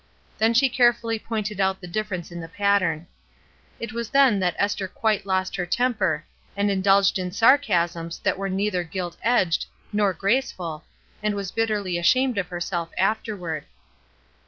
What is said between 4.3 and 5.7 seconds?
that Esther quite lost her